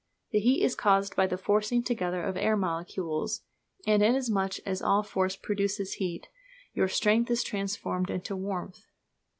The 0.31 0.39
heat 0.39 0.63
is 0.63 0.73
caused 0.73 1.15
by 1.15 1.27
the 1.27 1.37
forcing 1.37 1.83
together 1.83 2.23
of 2.23 2.35
air 2.35 2.57
molecules, 2.57 3.41
and 3.85 4.01
inasmuch 4.01 4.57
as 4.65 4.81
all 4.81 5.03
force 5.03 5.35
produces 5.35 5.93
heat, 6.01 6.27
your 6.73 6.87
strength 6.87 7.29
is 7.29 7.43
transformed 7.43 8.09
into 8.09 8.35
warmth. 8.35 8.83